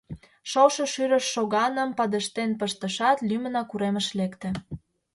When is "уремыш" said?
3.73-4.07